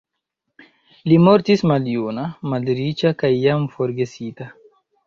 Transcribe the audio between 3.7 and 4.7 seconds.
forgesita.